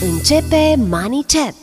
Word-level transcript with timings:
Începe 0.00 0.74
Money 0.76 1.24
Chat! 1.26 1.54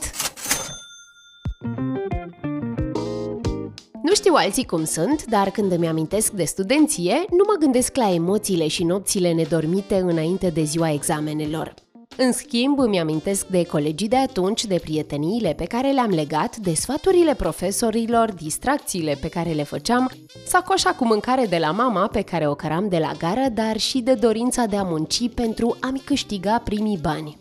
Nu 4.03 4.13
știu 4.13 4.33
alții 4.33 4.65
cum 4.65 4.83
sunt, 4.83 5.25
dar 5.25 5.49
când 5.49 5.71
îmi 5.71 5.87
amintesc 5.87 6.31
de 6.31 6.43
studenție, 6.43 7.13
nu 7.29 7.43
mă 7.47 7.55
gândesc 7.59 7.95
la 7.95 8.13
emoțiile 8.13 8.67
și 8.67 8.83
nopțile 8.83 9.33
nedormite 9.33 9.95
înainte 9.95 10.49
de 10.49 10.63
ziua 10.63 10.91
examenelor. 10.91 11.73
În 12.19 12.31
schimb, 12.31 12.79
îmi 12.79 12.99
amintesc 12.99 13.47
de 13.47 13.65
colegii 13.65 14.07
de 14.07 14.15
atunci, 14.15 14.65
de 14.65 14.79
prieteniile 14.81 15.53
pe 15.53 15.65
care 15.65 15.91
le-am 15.91 16.09
legat, 16.09 16.55
de 16.55 16.73
sfaturile 16.73 17.33
profesorilor, 17.33 18.33
distracțiile 18.33 19.17
pe 19.21 19.29
care 19.29 19.51
le 19.51 19.63
făceam, 19.63 20.11
sacoșa 20.45 20.93
cu 20.93 21.05
mâncare 21.05 21.45
de 21.45 21.57
la 21.57 21.71
mama 21.71 22.07
pe 22.07 22.21
care 22.21 22.47
o 22.47 22.55
căram 22.55 22.89
de 22.89 22.97
la 22.97 23.11
gară, 23.17 23.49
dar 23.53 23.77
și 23.77 23.99
de 23.99 24.13
dorința 24.13 24.65
de 24.65 24.75
a 24.75 24.83
munci 24.83 25.29
pentru 25.33 25.77
a-mi 25.79 26.01
câștiga 26.05 26.61
primii 26.63 26.99
bani. 27.01 27.37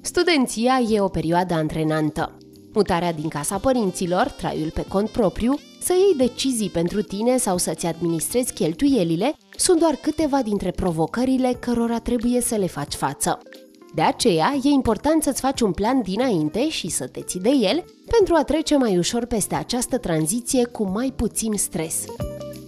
Studenția 0.00 0.80
e 0.88 1.00
o 1.00 1.08
perioadă 1.08 1.54
antrenantă. 1.54 2.36
Mutarea 2.72 3.12
din 3.12 3.28
casa 3.28 3.58
părinților, 3.58 4.28
traiul 4.28 4.70
pe 4.70 4.84
cont 4.88 5.08
propriu, 5.08 5.58
să 5.80 5.92
iei 5.92 6.28
decizii 6.28 6.70
pentru 6.70 7.02
tine 7.02 7.36
sau 7.36 7.56
să-ți 7.56 7.86
administrezi 7.86 8.52
cheltuielile 8.52 9.34
sunt 9.56 9.78
doar 9.78 9.94
câteva 9.94 10.42
dintre 10.42 10.70
provocările 10.70 11.56
cărora 11.60 11.98
trebuie 11.98 12.40
să 12.40 12.54
le 12.54 12.66
faci 12.66 12.94
față. 12.94 13.38
De 13.96 14.02
aceea, 14.02 14.54
e 14.62 14.68
important 14.68 15.22
să-ți 15.22 15.40
faci 15.40 15.60
un 15.60 15.72
plan 15.72 16.02
dinainte 16.02 16.68
și 16.68 16.88
să 16.88 17.06
te 17.06 17.20
ții 17.20 17.40
de 17.40 17.48
el 17.48 17.84
pentru 18.10 18.34
a 18.34 18.42
trece 18.42 18.76
mai 18.76 18.98
ușor 18.98 19.24
peste 19.24 19.54
această 19.54 19.98
tranziție 19.98 20.64
cu 20.64 20.84
mai 20.88 21.12
puțin 21.16 21.52
stres. 21.52 22.04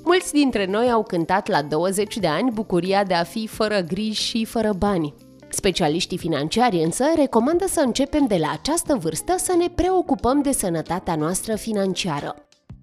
Mulți 0.04 0.32
dintre 0.32 0.66
noi 0.66 0.90
au 0.90 1.02
cântat 1.02 1.48
la 1.48 1.62
20 1.62 2.18
de 2.18 2.26
ani 2.26 2.50
bucuria 2.50 3.04
de 3.04 3.14
a 3.14 3.22
fi 3.22 3.46
fără 3.46 3.80
griji 3.80 4.22
și 4.22 4.44
fără 4.44 4.72
bani. 4.78 5.14
Specialiștii 5.48 6.18
financiari 6.18 6.82
însă 6.82 7.04
recomandă 7.16 7.66
să 7.66 7.80
începem 7.80 8.26
de 8.26 8.36
la 8.36 8.50
această 8.52 8.94
vârstă 8.94 9.34
să 9.38 9.54
ne 9.58 9.68
preocupăm 9.74 10.42
de 10.42 10.52
sănătatea 10.52 11.14
noastră 11.14 11.56
financiară. 11.56 12.34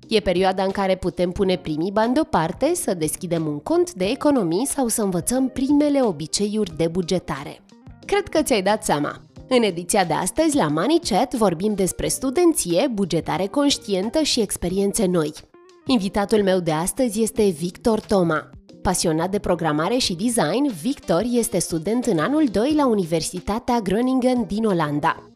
E 0.08 0.20
perioada 0.20 0.64
în 0.64 0.72
care 0.72 0.96
putem 0.96 1.32
pune 1.32 1.58
primii 1.58 1.92
bani 1.92 2.14
deoparte, 2.14 2.74
să 2.74 2.94
deschidem 2.94 3.48
un 3.48 3.60
cont 3.60 3.94
de 3.94 4.06
economii 4.06 4.66
sau 4.66 4.88
să 4.88 5.02
învățăm 5.02 5.50
primele 5.50 6.02
obiceiuri 6.02 6.78
de 6.78 6.88
bugetare. 6.88 7.65
Cred 8.06 8.28
că 8.28 8.42
ți-ai 8.42 8.62
dat 8.62 8.84
seama. 8.84 9.22
În 9.48 9.64
ediția 9.64 10.06
de 10.06 10.14
astăzi 10.14 10.56
la 10.56 10.68
Money 10.68 11.00
Chat 11.10 11.34
vorbim 11.34 11.74
despre 11.74 12.08
studenție, 12.08 12.88
bugetare 12.94 13.46
conștientă 13.46 14.22
și 14.22 14.42
experiențe 14.42 15.06
noi. 15.06 15.34
Invitatul 15.86 16.44
meu 16.44 16.60
de 16.60 16.72
astăzi 16.72 17.22
este 17.22 17.48
Victor 17.48 18.00
Toma. 18.00 18.50
Pasionat 18.82 19.32
de 19.32 19.40
programare 19.40 19.98
și 19.98 20.16
design, 20.16 20.72
Victor 20.82 21.24
este 21.32 21.60
student 21.60 22.06
în 22.06 22.18
anul 22.18 22.46
2 22.52 22.74
la 22.76 22.88
Universitatea 22.88 23.80
Groningen 23.80 24.46
din 24.48 24.66
Olanda. 24.66 25.30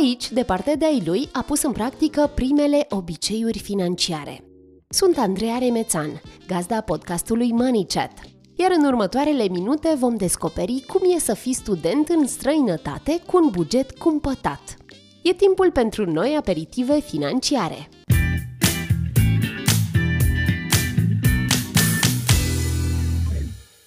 Aici, 0.00 0.32
de 0.32 0.42
partea 0.42 0.76
de 0.76 0.84
ai 0.84 1.02
lui, 1.04 1.28
a 1.32 1.42
pus 1.42 1.62
în 1.62 1.72
practică 1.72 2.30
primele 2.34 2.86
obiceiuri 2.88 3.58
financiare. 3.58 4.44
Sunt 4.88 5.18
Andreea 5.18 5.58
Remețan, 5.58 6.20
gazda 6.46 6.80
podcastului 6.80 7.52
Money 7.52 7.86
Chat. 7.88 8.12
Iar 8.58 8.70
în 8.76 8.84
următoarele 8.84 9.48
minute 9.48 9.94
vom 9.98 10.16
descoperi 10.16 10.84
cum 10.86 11.00
e 11.14 11.18
să 11.18 11.34
fii 11.34 11.52
student 11.52 12.08
în 12.08 12.26
străinătate 12.26 13.20
cu 13.26 13.36
un 13.36 13.50
buget 13.50 13.98
cumpătat. 13.98 14.76
E 15.22 15.32
timpul 15.32 15.70
pentru 15.70 16.10
noi 16.10 16.36
aperitive 16.38 17.00
financiare. 17.00 17.88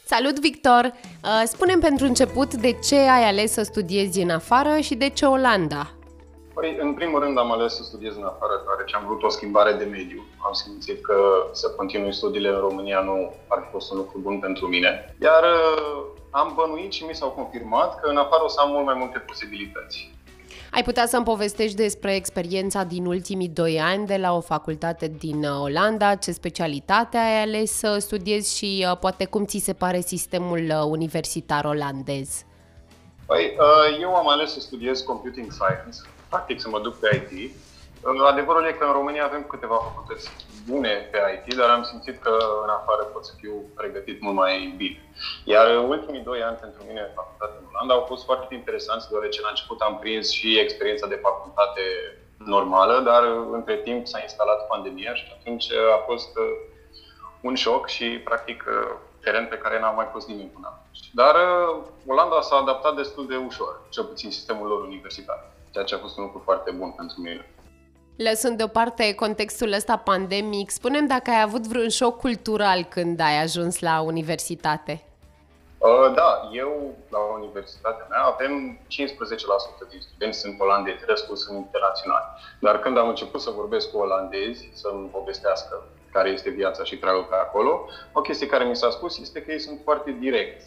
Salut, 0.06 0.40
Victor! 0.40 0.94
Uh, 1.23 1.42
spunem 1.45 1.80
pentru 1.80 2.06
început 2.06 2.53
de 2.53 2.72
ce 2.84 2.95
ai 2.95 3.23
ales 3.23 3.52
să 3.52 3.62
studiezi 3.64 4.22
în 4.22 4.30
afară 4.30 4.80
și 4.80 4.96
de 4.96 5.09
ce 5.09 5.25
Olanda? 5.25 5.99
Păi, 6.59 6.78
în 6.80 6.94
primul 6.94 7.20
rând 7.20 7.38
am 7.38 7.52
ales 7.52 7.75
să 7.75 7.84
studiez 7.84 8.16
în 8.16 8.24
afară, 8.24 8.62
deoarece 8.64 8.96
am 8.96 9.06
vrut 9.06 9.24
o 9.24 9.30
schimbare 9.30 9.74
de 9.74 9.84
mediu. 9.84 10.25
Am 10.38 10.53
simțit 10.53 11.03
că 11.06 11.16
să 11.52 11.70
continui 11.70 12.14
studiile 12.14 12.50
în 12.50 12.59
România 12.59 13.00
nu 13.00 13.34
ar 13.47 13.59
fi 13.64 13.72
fost 13.72 13.92
un 13.92 13.97
lucru 13.97 14.20
bun 14.20 14.40
pentru 14.40 14.68
mine. 14.68 15.16
Iar 15.22 15.44
uh, 15.44 16.06
am 16.30 16.53
bănuit 16.56 16.92
și 16.92 17.03
mi 17.03 17.16
s-au 17.16 17.30
confirmat 17.30 18.00
că 18.00 18.09
în 18.09 18.18
afară 18.18 18.44
o 18.44 18.48
să 18.48 18.59
am 18.62 18.72
mult 18.72 18.86
mai 18.86 18.96
multe 18.98 19.19
posibilități. 19.19 20.12
Ai 20.72 20.84
putea 20.84 21.06
să-mi 21.06 21.24
povestești 21.24 21.75
despre 21.75 22.16
experiența 22.16 22.84
din 22.84 23.06
ultimii 23.06 23.50
doi 23.50 23.80
ani 23.80 24.06
de 24.06 24.18
la 24.18 24.36
o 24.36 24.42
facultate 24.42 25.08
din 25.08 25.44
uh, 25.44 25.62
Olanda, 25.62 26.16
ce 26.16 26.31
specialitate 26.31 27.18
ai 27.18 27.42
ales 27.42 27.72
să 27.72 27.98
studiezi 28.00 28.58
și 28.58 28.86
uh, 28.90 28.98
poate 28.98 29.25
cum 29.25 29.46
ți 29.46 29.58
se 29.58 29.74
pare 29.74 30.00
sistemul 30.00 30.64
uh, 30.69 30.84
universitar 30.86 31.66
olandez? 31.66 32.44
Păi, 33.25 33.58
eu 34.02 34.16
am 34.16 34.30
ales 34.30 34.53
să 34.53 34.59
studiez 34.59 35.00
Computing 35.00 35.52
Science, 35.52 35.98
practic 36.29 36.59
să 36.59 36.69
mă 36.69 36.79
duc 36.79 37.00
pe 37.00 37.28
IT, 37.31 37.51
Adevărul 38.31 38.66
e 38.66 38.72
că 38.72 38.85
în 38.85 38.91
România 38.91 39.25
avem 39.25 39.44
câteva 39.44 39.75
facultăți 39.75 40.29
bune 40.69 40.94
pe 41.12 41.19
IT, 41.35 41.56
dar 41.56 41.69
am 41.69 41.84
simțit 41.84 42.22
că 42.22 42.38
în 42.63 42.69
afară 42.69 43.03
pot 43.03 43.25
să 43.25 43.34
fiu 43.38 43.53
pregătit 43.75 44.22
mult 44.22 44.35
mai 44.35 44.73
bine. 44.78 45.00
Iar 45.44 45.68
ultimii 45.88 46.28
doi 46.29 46.41
ani 46.41 46.57
pentru 46.57 46.81
mine 46.88 47.00
în 47.00 47.13
facultate 47.16 47.56
în 47.59 47.68
Olanda 47.72 47.94
au 47.94 48.06
fost 48.07 48.23
foarte 48.25 48.56
interesanți, 48.56 49.09
deoarece 49.09 49.41
la 49.41 49.50
început 49.50 49.79
am 49.79 50.00
prins 50.00 50.29
și 50.29 50.59
experiența 50.59 51.07
de 51.07 51.19
facultate 51.28 51.81
normală, 52.38 53.00
dar 53.00 53.23
între 53.51 53.75
timp 53.75 54.07
s-a 54.07 54.19
instalat 54.22 54.68
pandemia 54.68 55.13
și 55.13 55.25
atunci 55.39 55.68
a 55.72 56.03
fost 56.06 56.38
uh, 56.38 56.44
un 57.41 57.56
șoc 57.56 57.88
și, 57.88 58.06
practic, 58.23 58.66
uh, 58.68 58.95
teren 59.23 59.47
pe 59.47 59.57
care 59.57 59.79
n-am 59.79 59.95
mai 59.95 60.07
fost 60.12 60.28
nimic 60.28 60.53
până 60.53 60.68
atunci. 60.73 61.09
Dar 61.13 61.35
uh, 61.35 61.84
Olanda 62.07 62.41
s-a 62.41 62.56
adaptat 62.56 62.95
destul 62.95 63.28
de 63.28 63.35
ușor, 63.35 63.81
cel 63.89 64.03
puțin 64.03 64.31
sistemul 64.31 64.68
lor 64.68 64.81
universitar, 64.81 65.39
ceea 65.72 65.84
ce 65.84 65.96
a 65.96 65.97
fost 65.97 66.18
un 66.18 66.24
lucru 66.24 66.41
foarte 66.44 66.72
bun 66.72 66.91
pentru 66.91 67.22
mine. 67.22 67.46
Lăsând 68.18 68.57
deoparte 68.57 69.16
contextul 69.16 69.72
ăsta 69.72 69.97
pandemic, 69.97 70.69
spunem 70.69 71.07
dacă 71.07 71.30
ai 71.30 71.41
avut 71.41 71.68
vreun 71.68 71.90
șoc 71.90 72.19
cultural 72.19 72.84
când 72.84 73.19
ai 73.19 73.41
ajuns 73.41 73.80
la 73.80 74.02
universitate. 74.02 75.03
Uh, 75.78 76.13
da, 76.16 76.50
eu 76.52 76.96
la 77.09 77.19
universitatea 77.19 78.06
mea 78.09 78.22
avem 78.22 78.78
15% 78.78 79.90
din 79.90 80.00
studenți 80.02 80.40
sunt 80.40 80.59
olandezi, 80.59 81.03
restul 81.07 81.35
sunt 81.35 81.57
internaționali. 81.57 82.25
Dar 82.59 82.80
când 82.80 82.97
am 82.97 83.07
început 83.07 83.41
să 83.41 83.50
vorbesc 83.50 83.91
cu 83.91 83.97
olandezi, 83.97 84.69
să-mi 84.74 85.07
povestească 85.07 85.84
care 86.12 86.30
este 86.30 86.50
viața 86.50 86.84
și 86.84 86.97
traiul 86.97 87.28
pe 87.30 87.36
acolo, 87.36 87.86
o 88.13 88.22
chestie 88.22 88.47
care 88.47 88.63
mi 88.63 88.75
s-a 88.75 88.90
spus 88.90 89.19
este 89.19 89.41
că 89.41 89.51
ei 89.51 89.59
sunt 89.59 89.80
foarte 89.84 90.16
direcți 90.19 90.66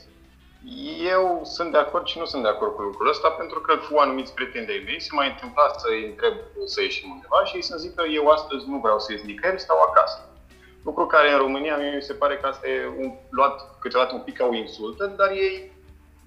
eu 1.15 1.41
sunt 1.45 1.73
de 1.73 1.79
acord 1.79 2.07
și 2.07 2.19
nu 2.19 2.25
sunt 2.25 2.43
de 2.43 2.49
acord 2.49 2.75
cu 2.75 2.83
lucrul 2.83 3.09
ăsta, 3.09 3.29
pentru 3.31 3.61
că 3.61 3.77
cu 3.77 3.99
anumiți 3.99 4.35
prieteni 4.35 4.67
de 4.67 4.83
mei 4.85 5.01
se 5.01 5.09
mai 5.13 5.29
întâmpla 5.29 5.75
să-i 5.77 6.05
întreb 6.05 6.35
să 6.65 6.83
ieșim 6.83 7.11
undeva 7.11 7.45
și 7.45 7.57
ei 7.57 7.63
să 7.63 7.77
zic 7.77 7.95
că 7.95 8.05
eu 8.07 8.27
astăzi 8.29 8.69
nu 8.69 8.79
vreau 8.79 8.99
să 8.99 9.13
ies 9.13 9.23
nicăieri, 9.23 9.61
stau 9.61 9.81
acasă. 9.81 10.29
Lucru 10.85 11.07
care 11.07 11.33
în 11.33 11.39
România 11.39 11.77
mie 11.77 11.95
mi 11.95 12.03
se 12.03 12.13
pare 12.13 12.37
că 12.37 12.47
asta 12.47 12.69
e 12.69 12.87
un, 12.99 13.15
luat 13.31 13.79
câteodată 13.79 14.15
un 14.15 14.21
pic 14.21 14.37
ca 14.37 14.45
o 14.45 14.55
insultă, 14.55 15.07
dar 15.07 15.31
ei 15.31 15.73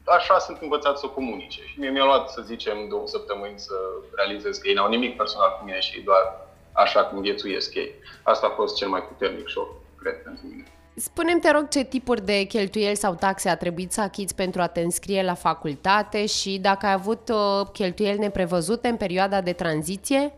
așa 0.06 0.40
sunt 0.40 0.58
învățați 0.62 1.00
să 1.00 1.08
comunice. 1.08 1.62
Și 1.64 1.80
mie 1.80 1.90
mi-a 1.90 2.04
luat, 2.04 2.30
să 2.30 2.42
zicem, 2.42 2.88
două 2.88 3.08
săptămâni 3.08 3.60
să 3.60 3.74
realizez 4.16 4.58
că 4.58 4.68
ei 4.68 4.74
n-au 4.74 4.90
nimic 4.90 5.18
personal 5.18 5.58
cu 5.60 5.66
mine 5.66 5.80
și 5.80 6.02
doar 6.02 6.48
așa 6.72 7.06
cum 7.06 7.22
viețuiesc 7.22 7.74
ei. 7.74 7.92
Asta 8.24 8.48
a 8.48 8.56
fost 8.56 8.76
cel 8.76 8.88
mai 8.88 9.04
puternic 9.04 9.48
șoc, 9.48 9.70
cred, 10.00 10.24
pentru 10.24 10.46
mine. 10.48 10.64
Spunem 10.98 11.40
te 11.40 11.52
rog, 11.52 11.68
ce 11.68 11.84
tipuri 11.84 12.26
de 12.26 12.44
cheltuieli 12.44 12.96
sau 12.96 13.16
taxe 13.16 13.50
a 13.50 13.58
trebuit 13.58 13.92
să 13.92 14.02
achiți 14.02 14.36
pentru 14.36 14.62
a 14.62 14.68
te 14.68 14.82
înscrie 14.82 15.24
la 15.24 15.34
facultate 15.34 16.26
și 16.26 16.58
dacă 16.60 16.86
ai 16.86 16.92
avut 16.92 17.30
uh, 17.30 17.68
cheltuieli 17.74 18.20
neprevăzute 18.20 18.88
în 18.88 18.98
perioada 18.98 19.42
de 19.42 19.54
tranziție? 19.54 20.34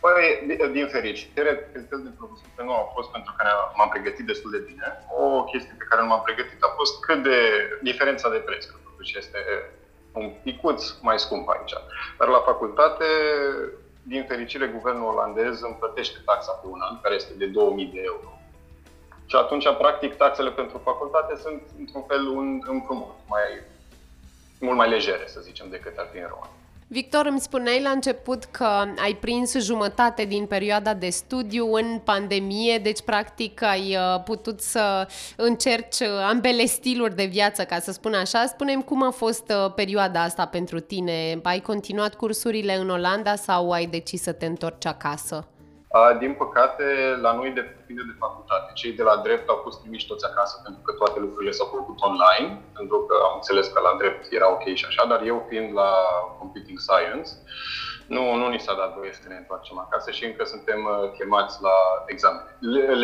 Păi, 0.00 0.22
din 0.72 0.86
fericire, 0.86 1.68
cheltuieli 1.72 2.04
neprevăzute 2.04 2.62
nu 2.62 2.72
au 2.72 2.90
fost 2.94 3.10
pentru 3.10 3.34
că 3.36 3.44
m-am 3.76 3.88
pregătit 3.88 4.26
destul 4.26 4.50
de 4.50 4.62
bine. 4.66 4.86
O 5.18 5.44
chestie 5.44 5.74
pe 5.78 5.84
care 5.88 6.02
nu 6.02 6.08
m-am 6.08 6.22
pregătit 6.22 6.62
a 6.62 6.72
fost 6.76 7.00
cât 7.00 7.22
de 7.22 7.38
diferența 7.82 8.30
de 8.30 8.36
preț, 8.36 8.64
că 8.64 8.76
totuși 8.84 9.18
este 9.18 9.38
un 10.12 10.32
picuț 10.42 10.80
mai 11.00 11.18
scump 11.18 11.48
aici. 11.48 11.74
Dar 12.18 12.28
la 12.28 12.38
facultate, 12.50 13.04
din 14.02 14.24
fericire, 14.28 14.66
guvernul 14.66 15.12
olandez 15.12 15.62
îmi 15.62 15.76
plătește 15.78 16.18
taxa 16.24 16.52
pe 16.52 16.66
un 16.66 16.80
an, 16.80 17.00
care 17.00 17.14
este 17.14 17.32
de 17.38 17.46
2000 17.46 17.90
de 17.94 18.00
euro 18.04 18.39
și 19.30 19.36
atunci, 19.36 19.64
practic, 19.78 20.14
taxele 20.14 20.50
pentru 20.50 20.80
facultate 20.84 21.34
sunt, 21.42 21.62
într-un 21.78 22.02
fel, 22.02 22.26
un 22.26 22.60
împrumut, 22.66 23.14
mai, 23.28 23.42
mult 24.60 24.76
mai 24.76 24.88
legere, 24.88 25.24
să 25.26 25.40
zicem, 25.40 25.66
decât 25.70 25.96
ar 25.96 26.08
fi 26.12 26.18
în 26.18 26.26
România. 26.28 26.54
Victor, 26.86 27.26
îmi 27.26 27.40
spuneai 27.40 27.82
la 27.82 27.90
început 27.90 28.44
că 28.44 28.84
ai 29.02 29.14
prins 29.20 29.58
jumătate 29.58 30.24
din 30.24 30.46
perioada 30.46 30.94
de 30.94 31.08
studiu 31.08 31.72
în 31.72 32.00
pandemie, 32.04 32.78
deci 32.78 33.00
practic 33.02 33.62
ai 33.62 33.96
uh, 33.96 34.22
putut 34.24 34.60
să 34.60 35.08
încerci 35.36 35.98
uh, 36.00 36.06
ambele 36.28 36.64
stiluri 36.64 37.16
de 37.16 37.24
viață, 37.24 37.64
ca 37.64 37.78
să 37.78 37.92
spun 37.92 38.14
așa. 38.14 38.46
Spunem 38.46 38.82
cum 38.82 39.02
a 39.02 39.10
fost 39.10 39.52
uh, 39.64 39.72
perioada 39.74 40.22
asta 40.22 40.46
pentru 40.46 40.80
tine. 40.80 41.40
Ai 41.42 41.60
continuat 41.60 42.14
cursurile 42.14 42.76
în 42.76 42.90
Olanda 42.90 43.34
sau 43.34 43.70
ai 43.70 43.86
decis 43.86 44.22
să 44.22 44.32
te 44.32 44.46
întorci 44.46 44.86
acasă? 44.86 45.48
Din 46.18 46.34
păcate, 46.34 46.84
la 47.20 47.32
noi 47.32 47.50
depinde 47.50 48.02
de 48.10 48.14
facultate. 48.18 48.70
Cei 48.74 48.92
de 48.92 49.02
la 49.02 49.16
drept 49.16 49.48
au 49.48 49.58
fost 49.62 49.78
trimiși 49.80 50.06
toți 50.06 50.24
acasă 50.24 50.58
pentru 50.62 50.80
că 50.82 50.92
toate 50.92 51.18
lucrurile 51.18 51.50
s-au 51.50 51.66
făcut 51.66 52.00
online, 52.00 52.60
pentru 52.72 52.98
că 53.06 53.14
am 53.26 53.32
înțeles 53.34 53.66
că 53.68 53.80
la 53.80 53.94
drept 53.98 54.26
era 54.28 54.50
ok 54.50 54.64
și 54.74 54.84
așa, 54.86 55.04
dar 55.04 55.20
eu 55.20 55.44
fiind 55.48 55.72
la 55.72 55.90
Computing 56.38 56.78
Science, 56.78 57.30
nu, 58.06 58.34
nu 58.34 58.48
ni 58.48 58.60
s-a 58.60 58.74
dat 58.74 58.92
voie 58.92 59.12
să 59.12 59.28
ne 59.28 59.36
întoarcem 59.36 59.78
acasă 59.78 60.10
și 60.10 60.24
încă 60.24 60.44
suntem 60.44 60.84
uh, 60.84 61.10
chemați 61.10 61.56
la 61.60 61.76
examene. 62.04 62.50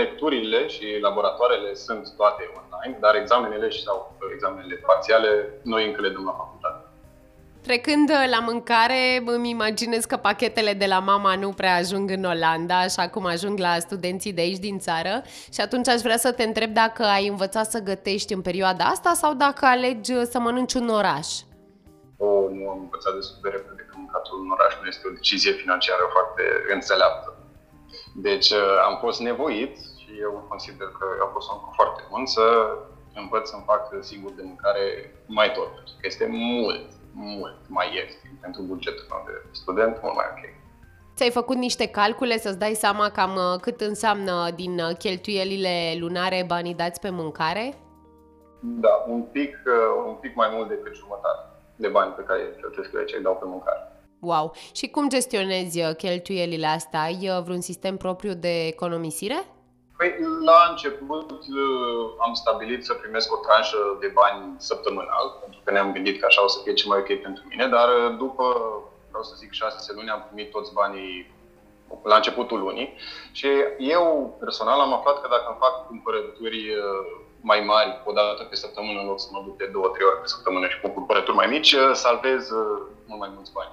Lecturile 0.01 0.67
și 0.67 0.99
laboratoarele 1.01 1.75
sunt 1.75 2.13
toate 2.17 2.43
online, 2.59 2.99
dar 3.01 3.15
examenele 3.15 3.69
sau 3.69 4.17
examenele 4.33 4.75
parțiale 4.87 5.59
noi 5.63 5.87
încă 5.87 6.01
le 6.01 6.09
dăm 6.09 6.25
la 6.25 6.33
facultate. 6.33 6.76
Trecând 7.67 8.11
uh, 8.11 8.29
la 8.31 8.41
mâncare, 8.51 9.23
îmi 9.25 9.51
imaginez 9.51 10.05
că 10.05 10.17
pachetele 10.17 10.73
de 10.73 10.87
la 10.87 10.99
mama 10.99 11.35
nu 11.35 11.51
prea 11.51 11.75
ajung 11.75 12.11
în 12.11 12.25
Olanda, 12.25 12.79
așa 12.79 13.09
cum 13.09 13.25
ajung 13.25 13.59
la 13.59 13.79
studenții 13.79 14.33
de 14.33 14.41
aici 14.41 14.65
din 14.69 14.79
țară. 14.79 15.23
Și 15.55 15.61
atunci 15.61 15.89
aș 15.89 16.01
vrea 16.01 16.17
să 16.17 16.33
te 16.33 16.43
întreb 16.43 16.71
dacă 16.71 17.03
ai 17.05 17.27
învățat 17.29 17.71
să 17.71 17.79
gătești 17.91 18.33
în 18.33 18.43
perioada 18.43 18.85
asta 18.85 19.13
sau 19.13 19.35
dacă 19.35 19.65
alegi 19.65 20.13
uh, 20.13 20.23
să 20.31 20.39
mănânci 20.39 20.75
un 20.75 20.89
oraș. 20.89 21.29
Oh, 22.17 22.47
nu 22.57 22.63
am 22.73 22.81
învățat 22.87 23.15
destul 23.15 23.39
de 23.43 23.49
repede 23.57 23.83
că 23.89 23.95
mâncatul 23.97 24.37
în 24.45 24.51
oraș 24.57 24.73
nu 24.81 24.87
este 24.87 25.09
o 25.09 25.17
decizie 25.19 25.53
financiară 25.53 26.05
foarte 26.15 26.43
înțeleaptă. 26.75 27.31
Deci 28.15 28.51
uh, 28.51 28.77
am 28.89 28.97
fost 29.05 29.21
nevoit 29.21 29.75
și 30.01 30.11
eu 30.21 30.33
consider 30.49 30.89
că 30.99 31.07
a 31.25 31.29
fost 31.35 31.47
un 31.51 31.57
lucru 31.57 31.73
foarte 31.81 32.03
bun 32.11 32.27
să 32.27 32.45
învăț 33.15 33.49
să-mi 33.49 33.69
fac 33.71 33.83
singur 34.01 34.33
de 34.39 34.43
mâncare 34.51 34.85
mai 35.27 35.53
tot, 35.57 35.71
pentru 35.75 35.95
că 35.99 36.07
este 36.07 36.27
mult, 36.31 36.87
mult 37.17 37.59
mai 37.69 37.95
ieftin 37.95 38.39
pentru 38.41 38.63
bugetul 38.63 39.07
meu 39.11 39.23
de 39.27 39.33
student, 39.53 39.99
mult 40.03 40.15
mai 40.15 40.25
ok. 40.31 40.43
Ți-ai 41.17 41.31
făcut 41.31 41.57
niște 41.57 41.87
calcule 41.87 42.39
să-ți 42.39 42.59
dai 42.59 42.75
seama 42.75 43.11
cam 43.11 43.35
uh, 43.35 43.61
cât 43.61 43.81
înseamnă 43.81 44.51
din 44.55 44.79
uh, 44.79 44.97
cheltuielile 44.97 45.97
lunare 45.99 46.45
banii 46.47 46.75
dați 46.75 47.01
pe 47.01 47.11
mâncare? 47.11 47.75
Da, 48.61 49.05
un 49.07 49.23
pic, 49.23 49.57
uh, 49.67 50.05
un 50.07 50.15
pic 50.15 50.35
mai 50.35 50.49
mult 50.53 50.69
decât 50.69 50.95
jumătate 50.95 51.49
de 51.77 51.89
bani 51.89 52.13
pe 52.13 52.23
care 52.23 52.41
cheltuiesc 52.61 52.93
eu 52.93 53.01
aici, 53.01 53.15
îi 53.15 53.23
dau 53.23 53.37
pe 53.37 53.45
mâncare. 53.45 53.91
Wow! 54.21 54.53
Și 54.73 54.89
cum 54.89 55.09
gestionezi 55.09 55.95
cheltuielile 55.95 56.67
astea? 56.67 57.01
Ai 57.01 57.41
vreun 57.45 57.61
sistem 57.61 57.97
propriu 57.97 58.35
de 58.35 58.67
economisire? 58.67 59.45
Păi, 59.97 60.15
la 60.45 60.67
început 60.71 61.31
uh, 61.31 62.15
am 62.19 62.33
stabilit 62.35 62.85
să 62.85 62.95
primesc 62.95 63.33
o 63.33 63.37
tranșă 63.37 63.97
de 64.01 64.11
bani 64.15 64.55
săptămânal, 64.59 65.37
pentru 65.41 65.61
că 65.65 65.71
ne-am 65.71 65.93
gândit 65.93 66.21
că 66.21 66.27
așa 66.27 66.45
o 66.45 66.49
să 66.49 66.61
fie 66.63 66.73
cel 66.73 66.89
mai 66.89 66.99
ok 66.99 67.21
pentru 67.21 67.45
mine, 67.49 67.67
dar 67.67 67.89
uh, 67.89 68.17
după, 68.19 68.45
vreau 69.09 69.23
să 69.23 69.35
zic, 69.37 69.53
șase 69.53 69.93
luni 69.93 70.11
am 70.11 70.25
primit 70.27 70.51
toți 70.51 70.73
banii 70.73 71.35
la 72.03 72.17
începutul 72.17 72.59
lunii 72.59 72.97
și 73.33 73.49
eu 73.79 74.37
personal 74.39 74.81
am 74.81 74.93
aflat 74.93 75.21
că 75.21 75.29
dacă 75.31 75.47
îmi 75.49 75.63
fac 75.65 75.87
cumpărături 75.87 76.61
uh, 76.71 77.25
mai 77.41 77.61
mari 77.61 78.03
o 78.05 78.13
dată 78.13 78.43
pe 78.43 78.55
săptămână 78.55 79.01
în 79.01 79.07
loc 79.07 79.21
să 79.21 79.29
mă 79.31 79.43
duc 79.45 79.57
de 79.57 79.71
două, 79.73 79.89
trei 79.89 80.07
ori 80.07 80.21
pe 80.21 80.27
săptămână 80.27 80.67
și 80.69 80.81
cu 80.81 80.89
cumpărături 80.89 81.37
mai 81.37 81.47
mici, 81.47 81.77
salvez 81.93 82.51
mult 83.07 83.21
mai 83.21 83.31
mulți 83.35 83.53
bani. 83.53 83.71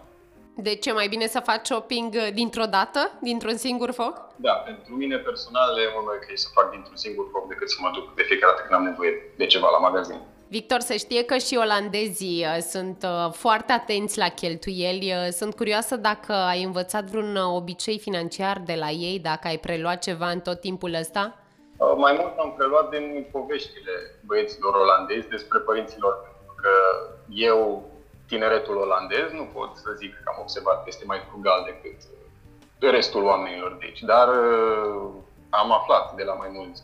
De 0.56 0.76
ce 0.76 0.92
mai 0.92 1.08
bine 1.08 1.28
să 1.28 1.40
faci 1.40 1.66
shopping 1.66 2.14
uh, 2.14 2.34
dintr-o 2.34 2.66
dată, 2.66 3.12
dintr-un 3.22 3.58
singur 3.58 3.92
foc? 3.92 4.22
Da, 4.36 4.52
pentru 4.52 4.94
mine 4.94 5.18
personal 5.18 5.78
e 5.78 5.92
mult 5.94 6.06
mai 6.06 6.16
ok 6.16 6.38
să 6.38 6.48
fac 6.54 6.72
dintr-un 6.72 6.96
singur 6.96 7.28
foc 7.32 7.48
decât 7.48 7.70
să 7.70 7.78
mă 7.80 7.90
duc 7.94 8.16
de 8.16 8.24
fiecare 8.24 8.52
dată 8.52 8.62
când 8.68 8.80
am 8.80 8.86
nevoie 8.86 9.34
de 9.38 9.46
ceva 9.46 9.70
la 9.72 9.78
magazin. 9.78 10.20
Victor, 10.48 10.80
să 10.80 10.94
știe 10.94 11.24
că 11.24 11.38
și 11.38 11.56
olandezii 11.56 12.46
uh, 12.46 12.58
sunt 12.62 13.04
uh, 13.04 13.32
foarte 13.32 13.72
atenți 13.72 14.18
la 14.18 14.28
cheltuieli. 14.28 15.14
Sunt 15.32 15.56
curioasă 15.56 15.96
dacă 15.96 16.34
ai 16.34 16.64
învățat 16.64 17.04
vreun 17.04 17.36
obicei 17.36 18.00
financiar 18.00 18.62
de 18.66 18.76
la 18.80 18.90
ei, 18.90 19.20
dacă 19.20 19.48
ai 19.48 19.58
preluat 19.58 20.00
ceva 20.02 20.30
în 20.30 20.40
tot 20.40 20.60
timpul 20.60 20.94
ăsta? 20.94 21.38
Mai 21.98 22.14
mult 22.20 22.38
am 22.38 22.54
preluat 22.58 22.90
din 22.90 23.28
poveștile 23.32 23.92
băieților 24.26 24.74
olandezi 24.76 25.28
despre 25.28 25.60
părinților, 25.60 26.14
pentru 26.24 26.56
că 26.62 26.72
eu 27.30 27.92
tineretul 28.28 28.78
olandez, 28.78 29.32
nu 29.32 29.44
pot 29.44 29.76
să 29.76 29.92
zic 29.98 30.14
că 30.14 30.32
am 30.34 30.40
observat 30.42 30.78
că 30.78 30.86
este 30.88 31.06
mai 31.06 31.22
frugal 31.30 31.64
decât 31.66 32.00
restul 32.92 33.24
oamenilor 33.24 33.78
de 33.80 33.86
aici, 33.86 34.02
dar 34.02 34.28
uh, 34.28 35.10
am 35.50 35.72
aflat 35.72 36.16
de 36.16 36.24
la 36.24 36.34
mai 36.34 36.50
mulți 36.52 36.84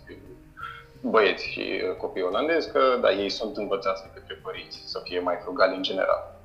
băieți 1.02 1.46
și 1.46 1.82
uh, 1.90 1.96
copii 1.98 2.22
olandezi 2.22 2.72
că 2.72 2.98
da, 3.02 3.12
ei 3.12 3.30
sunt 3.30 3.58
învățați 3.58 4.04
de 4.04 4.10
către 4.14 4.40
părinți 4.44 4.82
să 4.86 5.02
fie 5.04 5.20
mai 5.20 5.38
frugali 5.44 5.76
în 5.76 5.84
general. 5.84 6.38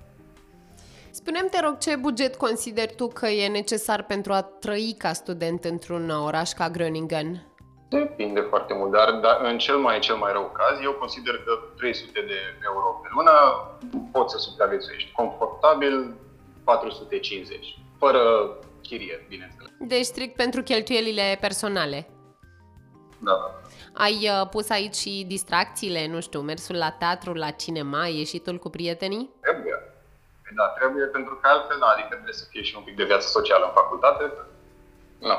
Spunem 1.10 1.48
te 1.50 1.60
rog, 1.60 1.78
ce 1.78 1.96
buget 1.96 2.36
consideri 2.36 2.94
tu 2.94 3.08
că 3.08 3.26
e 3.26 3.48
necesar 3.48 4.02
pentru 4.02 4.32
a 4.32 4.42
trăi 4.42 4.94
ca 4.98 5.12
student 5.12 5.64
într-un 5.64 6.10
oraș 6.10 6.50
ca 6.50 6.70
Groningen? 6.70 7.53
Depinde 7.98 8.40
foarte 8.40 8.74
mult, 8.74 8.92
dar, 8.92 9.12
dar 9.12 9.40
în 9.42 9.58
cel 9.58 9.76
mai, 9.76 9.98
cel 9.98 10.16
mai 10.16 10.32
rău 10.32 10.50
caz, 10.52 10.80
eu 10.82 10.92
consider 10.92 11.42
că 11.44 11.52
300 11.76 12.10
de 12.12 12.38
euro 12.64 13.00
pe 13.02 13.08
lună 13.14 13.32
poți 14.12 14.32
să 14.32 14.38
supraviețuiești 14.38 15.12
confortabil 15.12 16.14
450, 16.64 17.78
fără 17.98 18.20
chirie, 18.82 19.26
bineînțeles. 19.28 19.70
Deci 19.78 20.04
strict 20.04 20.36
pentru 20.36 20.62
cheltuielile 20.62 21.38
personale. 21.40 22.08
Da, 23.18 23.32
da. 23.32 23.60
Ai 23.92 24.14
uh, 24.22 24.48
pus 24.50 24.70
aici 24.70 24.94
și 24.94 25.24
distracțiile, 25.28 26.06
nu 26.06 26.20
știu, 26.20 26.40
mersul 26.40 26.76
la 26.76 26.90
teatru, 26.90 27.32
la 27.32 27.50
cinema, 27.50 28.06
ieșitul 28.06 28.58
cu 28.58 28.68
prietenii? 28.68 29.30
Trebuie. 29.40 29.76
Păi 30.42 30.52
da, 30.56 30.66
trebuie 30.66 31.04
pentru 31.04 31.34
că 31.34 31.48
altfel, 31.48 31.76
da, 31.80 31.86
adică 31.86 32.08
trebuie 32.08 32.32
să 32.32 32.46
fie 32.50 32.62
și 32.62 32.74
un 32.76 32.82
pic 32.82 32.96
de 32.96 33.04
viață 33.04 33.28
socială 33.28 33.64
în 33.64 33.72
facultate. 33.72 34.32
Nu, 35.18 35.36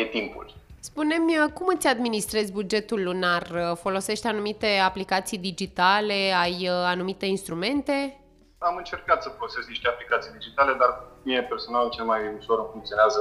e 0.00 0.04
timpul. 0.04 0.54
Spune-mi, 0.90 1.38
uh, 1.38 1.52
cum 1.52 1.66
îți 1.74 1.86
administrezi 1.86 2.52
bugetul 2.52 3.02
lunar? 3.02 3.42
Uh, 3.54 3.76
folosești 3.76 4.26
anumite 4.26 4.66
aplicații 4.90 5.38
digitale? 5.38 6.18
Ai 6.42 6.56
uh, 6.62 6.68
anumite 6.94 7.26
instrumente? 7.26 8.20
Am 8.58 8.76
încercat 8.76 9.22
să 9.22 9.28
folosesc 9.28 9.68
niște 9.68 9.88
aplicații 9.88 10.32
digitale, 10.38 10.72
dar 10.78 10.90
mie 11.22 11.42
personal 11.42 11.90
cel 11.90 12.04
mai 12.04 12.20
ușor 12.38 12.68
funcționează 12.72 13.20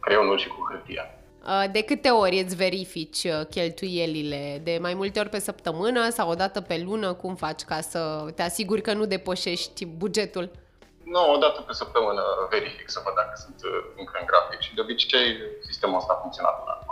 creionul 0.00 0.38
și 0.38 0.48
cu 0.48 0.66
hârtia. 0.70 1.04
De 1.72 1.82
câte 1.82 2.08
ori 2.08 2.40
îți 2.40 2.56
verifici 2.56 3.26
cheltuielile? 3.50 4.60
De 4.64 4.78
mai 4.80 4.94
multe 4.94 5.20
ori 5.20 5.28
pe 5.28 5.38
săptămână 5.38 6.08
sau 6.10 6.30
o 6.30 6.34
dată 6.34 6.60
pe 6.60 6.82
lună? 6.84 7.12
Cum 7.12 7.34
faci 7.34 7.62
ca 7.62 7.80
să 7.80 8.30
te 8.34 8.42
asiguri 8.42 8.80
că 8.80 8.92
nu 8.92 9.04
depășești 9.04 9.86
bugetul? 9.86 10.50
Nu, 11.04 11.32
o 11.34 11.36
dată 11.36 11.60
pe 11.60 11.72
săptămână 11.72 12.22
verific 12.50 12.90
să 12.90 13.00
văd 13.04 13.14
dacă 13.14 13.32
sunt 13.44 13.60
încă 13.96 14.12
în 14.20 14.26
grafic 14.26 14.60
și 14.60 14.74
de 14.74 14.80
obicei 14.80 15.28
sistemul 15.68 15.96
ăsta 15.96 16.12
a 16.12 16.20
funcționat 16.20 16.54
până 16.58 16.72
acum. 16.76 16.87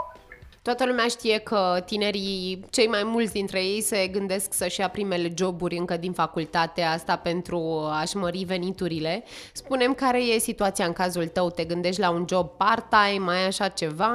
Toată 0.68 0.86
lumea 0.86 1.06
știe 1.06 1.38
că 1.38 1.82
tinerii, 1.84 2.64
cei 2.70 2.88
mai 2.88 3.02
mulți 3.04 3.32
dintre 3.32 3.60
ei, 3.64 3.80
se 3.80 4.06
gândesc 4.06 4.52
să-și 4.52 4.80
ia 4.80 4.88
primele 4.88 5.28
joburi 5.36 5.76
încă 5.76 5.96
din 5.96 6.12
facultate, 6.12 6.82
asta 6.82 7.16
pentru 7.16 7.58
a-și 8.00 8.16
mări 8.16 8.44
veniturile. 8.44 9.24
Spunem 9.52 9.94
care 9.94 10.20
e 10.22 10.38
situația 10.38 10.86
în 10.86 10.92
cazul 10.92 11.26
tău? 11.26 11.50
Te 11.50 11.64
gândești 11.64 12.00
la 12.00 12.10
un 12.10 12.24
job 12.28 12.48
part-time, 12.56 13.24
mai 13.24 13.46
așa 13.46 13.68
ceva? 13.68 14.12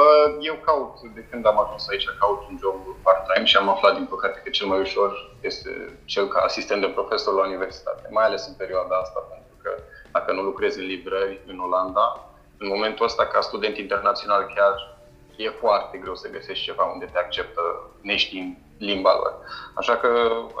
Uh, 0.00 0.36
eu 0.40 0.54
caut, 0.64 0.94
de 1.14 1.26
când 1.30 1.46
am 1.46 1.58
ajuns 1.64 1.88
aici, 1.88 2.06
caut 2.18 2.40
un 2.50 2.56
job 2.60 2.76
part-time 3.02 3.46
și 3.46 3.56
am 3.56 3.68
aflat, 3.68 3.94
din 3.94 4.06
păcate, 4.06 4.40
că 4.44 4.50
cel 4.50 4.66
mai 4.66 4.80
ușor 4.80 5.34
este 5.40 5.98
cel 6.04 6.28
ca 6.28 6.40
asistent 6.40 6.80
de 6.80 6.86
profesor 6.86 7.34
la 7.34 7.46
universitate, 7.46 8.08
mai 8.10 8.24
ales 8.24 8.46
în 8.46 8.54
perioada 8.54 8.96
asta, 8.96 9.20
pentru 9.30 9.56
că 9.62 9.70
dacă 10.12 10.32
nu 10.32 10.42
lucrezi 10.42 10.78
în 10.78 10.86
livrări 10.86 11.40
în 11.46 11.58
Olanda, 11.58 12.26
în 12.58 12.68
momentul 12.68 13.04
ăsta, 13.04 13.26
ca 13.26 13.40
student 13.40 13.76
internațional, 13.76 14.52
chiar 14.54 14.91
e 15.36 15.50
foarte 15.50 15.98
greu 15.98 16.14
să 16.14 16.30
găsești 16.30 16.64
ceva 16.64 16.84
unde 16.84 17.04
te 17.04 17.18
acceptă 17.18 17.60
neștiind 18.00 18.56
limba 18.78 19.14
lor. 19.14 19.38
Așa 19.74 19.96
că 19.96 20.08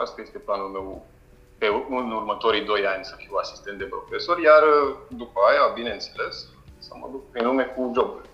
asta 0.02 0.20
este 0.20 0.38
planul 0.38 0.68
meu 0.68 1.06
pe 1.58 1.66
în 1.88 2.10
următorii 2.10 2.64
doi 2.64 2.86
ani 2.86 3.04
să 3.04 3.14
fiu 3.16 3.36
asistent 3.40 3.78
de 3.78 3.84
profesor, 3.84 4.38
iar 4.38 4.62
după 5.08 5.40
aia, 5.50 5.72
bineînțeles, 5.74 6.48
să 6.78 6.92
mă 7.00 7.08
duc 7.10 7.30
prin 7.30 7.46
lume 7.46 7.64
cu 7.64 7.92
joburi. 7.94 8.30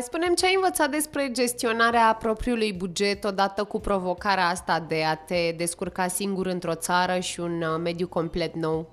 Spunem 0.00 0.34
ce 0.34 0.46
ai 0.46 0.54
învățat 0.54 0.90
despre 0.90 1.30
gestionarea 1.32 2.16
propriului 2.18 2.72
buget 2.72 3.24
odată 3.24 3.64
cu 3.64 3.80
provocarea 3.80 4.46
asta 4.46 4.84
de 4.88 5.04
a 5.04 5.14
te 5.14 5.52
descurca 5.56 6.06
singur 6.06 6.46
într-o 6.46 6.74
țară 6.74 7.18
și 7.18 7.40
un 7.40 7.62
uh, 7.62 7.78
mediu 7.82 8.08
complet 8.08 8.54
nou? 8.54 8.90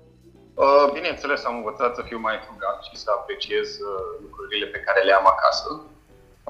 Bineînțeles, 0.92 1.44
am 1.44 1.56
învățat 1.56 1.94
să 1.94 2.02
fiu 2.02 2.18
mai 2.18 2.36
frugal 2.46 2.78
și 2.90 2.96
să 3.00 3.10
apreciez 3.18 3.68
uh, 3.78 4.18
lucrurile 4.22 4.66
pe 4.66 4.78
care 4.78 5.02
le 5.02 5.12
am 5.12 5.26
acasă. 5.26 5.80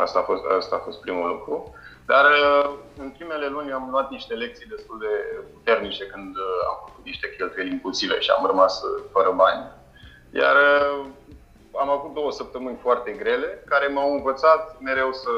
Asta 0.01 0.19
a 0.19 0.23
fost, 0.23 0.45
asta 0.59 0.77
a 0.77 0.85
fost 0.85 1.01
primul 1.01 1.29
lucru. 1.29 1.75
Dar 2.07 2.25
uh, 2.25 2.71
în 2.99 3.11
primele 3.11 3.47
luni 3.47 3.73
am 3.73 3.89
luat 3.91 4.11
niște 4.11 4.35
lecții 4.35 4.73
destul 4.75 4.99
de 4.99 5.13
puternice 5.53 6.05
când 6.05 6.37
am 6.71 6.77
făcut 6.87 7.05
niște 7.05 7.35
cheltuieli 7.37 7.71
impulsive 7.71 8.21
și 8.21 8.31
am 8.31 8.47
rămas 8.47 8.83
fără 9.13 9.31
bani. 9.37 9.63
Iar 10.31 10.57
am 11.83 11.91
avut 11.91 12.15
două 12.15 12.33
săptămâni 12.33 12.79
foarte 12.83 13.11
grele 13.11 13.63
care 13.67 13.87
m-au 13.87 14.13
învățat 14.13 14.81
mereu 14.81 15.13
să 15.13 15.31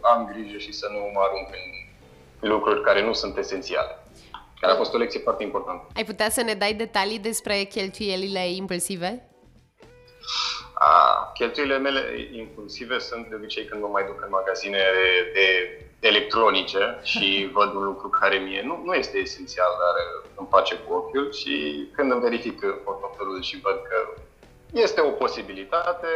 am 0.00 0.30
grijă 0.32 0.58
și 0.58 0.72
să 0.72 0.86
nu 0.90 0.98
mă 1.14 1.20
arunc 1.20 1.48
în 1.52 2.48
lucruri 2.48 2.82
care 2.82 3.04
nu 3.04 3.12
sunt 3.12 3.36
esențiale. 3.36 3.98
Care 4.60 4.72
a 4.72 4.76
fost 4.76 4.94
o 4.94 4.96
lecție 4.96 5.20
foarte 5.20 5.42
importantă. 5.42 5.86
Ai 5.96 6.04
putea 6.04 6.30
să 6.30 6.42
ne 6.42 6.54
dai 6.54 6.74
detalii 6.74 7.18
despre 7.18 7.62
cheltuielile 7.62 8.48
impulsive? 8.48 9.30
A, 10.88 11.30
cheltuielile 11.34 11.78
mele 11.78 12.28
impulsive 12.32 12.98
sunt 12.98 13.28
de 13.28 13.34
obicei 13.34 13.64
când 13.64 13.80
mă 13.82 13.88
mai 13.88 14.04
duc 14.04 14.22
în 14.22 14.28
magazine 14.30 14.82
de 15.32 15.46
electronice 16.00 16.98
și 17.12 17.50
văd 17.52 17.74
un 17.74 17.84
lucru 17.84 18.08
care 18.08 18.36
mie 18.36 18.62
nu, 18.62 18.82
nu 18.84 18.94
este 18.94 19.18
esențial, 19.18 19.72
dar 19.78 19.94
îmi 20.34 20.48
face 20.50 20.74
cu 20.74 20.92
ochiul 20.92 21.32
și 21.32 21.86
când 21.94 22.10
îmi 22.12 22.20
verific 22.20 22.60
portofelul 22.84 23.42
și 23.42 23.60
văd 23.60 23.82
că 23.88 23.96
este 24.70 25.00
o 25.00 25.10
posibilitate, 25.10 26.08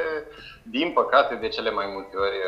din 0.62 0.92
păcate, 0.92 1.34
de 1.34 1.48
cele 1.48 1.70
mai 1.70 1.86
multe 1.86 2.16
ori 2.16 2.38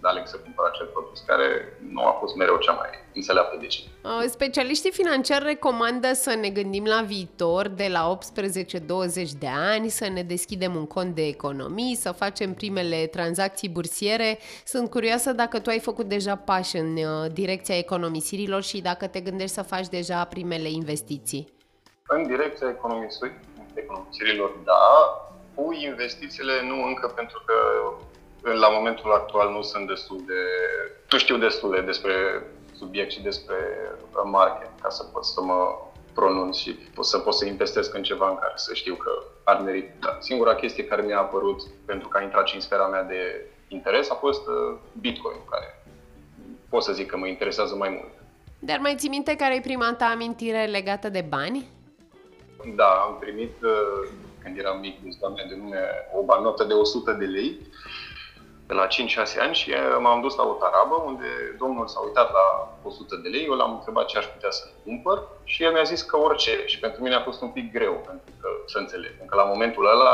aleg 0.00 0.26
să 0.26 0.36
cumpăr 0.36 0.64
acel 0.72 0.86
produs 0.86 1.20
care 1.26 1.78
nu 1.90 2.02
a 2.06 2.10
fost 2.20 2.36
mereu 2.36 2.56
cea 2.56 2.72
mai 2.72 2.88
înțeleaptă 3.14 3.56
decizie. 3.60 3.90
Uh, 4.04 4.24
specialiștii 4.28 4.90
financiari 4.90 5.44
recomandă 5.44 6.12
să 6.12 6.34
ne 6.34 6.48
gândim 6.48 6.84
la 6.84 7.02
viitor 7.02 7.68
de 7.68 7.88
la 7.90 8.18
18-20 8.18 9.28
de 9.38 9.48
ani, 9.48 9.88
să 9.88 10.08
ne 10.08 10.22
deschidem 10.22 10.74
un 10.74 10.86
cont 10.86 11.14
de 11.14 11.26
economii, 11.26 11.94
să 11.94 12.12
facem 12.12 12.54
primele 12.54 13.06
tranzacții 13.06 13.68
bursiere. 13.68 14.38
Sunt 14.64 14.90
curioasă 14.90 15.32
dacă 15.32 15.60
tu 15.60 15.70
ai 15.70 15.80
făcut 15.80 16.06
deja 16.06 16.36
pași 16.36 16.76
în 16.76 16.96
uh, 16.96 17.32
direcția 17.32 17.76
economisirilor 17.78 18.62
și 18.62 18.80
dacă 18.80 19.06
te 19.06 19.20
gândești 19.20 19.54
să 19.54 19.62
faci 19.62 19.88
deja 19.88 20.24
primele 20.24 20.70
investiții. 20.70 21.56
În 22.06 22.26
direcția 22.26 22.68
economisirilor, 22.68 24.50
da. 24.64 24.82
Cu 25.54 25.72
investițiile 25.72 26.52
nu 26.62 26.84
încă 26.86 27.06
pentru 27.06 27.42
că 27.46 27.54
la 28.42 28.68
momentul 28.68 29.12
actual 29.12 29.52
nu 29.52 29.62
sunt 29.62 29.86
destul 29.86 30.22
de... 30.26 30.40
Nu 31.10 31.18
știu 31.18 31.36
destule 31.36 31.80
despre 31.80 32.12
subiect 32.76 33.10
și 33.10 33.22
despre 33.22 33.56
market 34.24 34.70
ca 34.80 34.88
să 34.88 35.04
pot 35.04 35.24
să 35.24 35.40
mă 35.42 35.78
pronunț 36.14 36.56
și 36.56 36.78
să 37.00 37.18
pot 37.18 37.34
să 37.34 37.44
investesc 37.46 37.94
în 37.94 38.02
ceva 38.02 38.28
în 38.28 38.36
care 38.36 38.52
să 38.56 38.74
știu 38.74 38.94
că 38.94 39.10
ar 39.44 39.60
merita. 39.60 40.18
Singura 40.20 40.54
chestie 40.54 40.84
care 40.84 41.02
mi-a 41.02 41.18
apărut 41.18 41.60
pentru 41.84 42.08
că 42.08 42.18
a 42.18 42.22
intrat 42.22 42.46
și 42.46 42.54
în 42.54 42.60
sfera 42.60 42.86
mea 42.86 43.02
de 43.02 43.46
interes 43.68 44.10
a 44.10 44.14
fost 44.14 44.46
uh, 44.46 44.78
Bitcoin, 45.00 45.36
care 45.50 45.82
pot 46.68 46.82
să 46.82 46.92
zic 46.92 47.06
că 47.06 47.16
mă 47.16 47.26
interesează 47.26 47.74
mai 47.74 47.88
mult. 47.88 48.12
Dar 48.58 48.78
mai 48.78 48.94
ții 48.96 49.08
minte 49.08 49.36
care 49.36 49.54
e 49.56 49.60
prima 49.60 49.94
ta 49.98 50.04
amintire 50.04 50.64
legată 50.64 51.08
de 51.08 51.24
bani? 51.28 51.68
Da, 52.74 52.90
am 53.06 53.16
primit 53.20 53.62
uh, 53.62 54.08
când 54.42 54.58
eram 54.58 54.78
mic, 54.80 55.18
doamne 55.20 55.44
de 55.48 55.54
lume, 55.58 55.78
o 56.18 56.22
banotă 56.24 56.64
de 56.64 56.72
100 56.72 57.12
de 57.12 57.24
lei 57.24 57.60
de 58.68 58.74
la 58.74 58.86
5-6 58.86 58.90
ani 59.44 59.54
și 59.60 59.68
eh, 59.70 59.96
m-am 60.04 60.20
dus 60.20 60.34
la 60.36 60.44
o 60.52 60.54
tarabă 60.62 60.96
unde 61.10 61.28
domnul 61.62 61.86
s-a 61.86 62.00
uitat 62.00 62.28
la 62.38 62.46
100 62.82 63.16
de 63.22 63.28
lei, 63.28 63.44
eu 63.44 63.54
l-am 63.60 63.72
întrebat 63.76 64.06
ce 64.06 64.18
aș 64.18 64.26
putea 64.34 64.50
să 64.50 64.64
cumpăr 64.84 65.18
și 65.44 65.62
el 65.64 65.72
mi-a 65.72 65.90
zis 65.92 66.02
că 66.02 66.16
orice. 66.16 66.54
Și 66.66 66.78
pentru 66.78 67.02
mine 67.02 67.14
a 67.14 67.26
fost 67.28 67.40
un 67.42 67.52
pic 67.56 67.66
greu 67.72 67.94
pentru 68.08 68.30
că, 68.40 68.48
să 68.66 68.78
înțeleg. 68.78 69.14
Încă 69.20 69.34
la 69.36 69.50
momentul 69.52 69.84
ăla, 69.92 70.12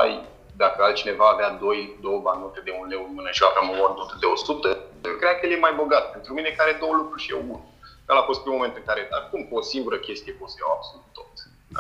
dacă 0.56 0.78
altcineva 0.82 1.26
avea 1.28 1.50
doi, 1.64 1.99
două 2.00 2.20
banote 2.20 2.61
de 2.64 2.73
un 2.80 2.87
leu 2.88 3.02
în 3.08 3.14
mână 3.14 3.30
și 3.32 3.42
eu 3.42 3.49
aveam 3.49 3.66
o 3.73 3.87
banotă 3.87 4.16
de 4.20 4.26
100, 4.26 4.68
eu 5.08 5.16
cred 5.20 5.34
că 5.38 5.46
el 5.46 5.52
e 5.52 5.66
mai 5.66 5.75
bogat. 5.82 6.11
Pentru 6.11 6.32
mine 6.32 6.49
care 6.61 6.76
două 6.80 6.94
lucruri 7.00 7.23
și 7.23 7.32
eu 7.34 7.40
unul. 7.42 7.62
Că 8.06 8.12
a 8.12 8.28
fost 8.30 8.40
primul 8.40 8.58
moment 8.58 8.76
în 8.76 8.84
care, 8.90 9.08
acum 9.20 9.40
cu 9.49 9.54
o 9.56 9.62
singură 9.73 9.96
chestie 9.96 10.32
pot 10.38 10.49
să 10.50 10.56
iau 10.61 10.73
absolut 10.76 11.08
tot. 11.18 11.32